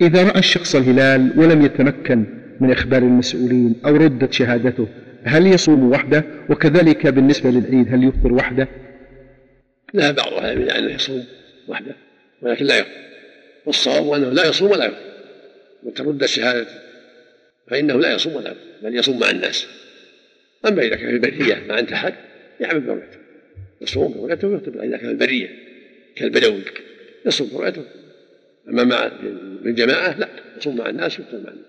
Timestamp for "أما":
20.66-20.82, 28.68-28.84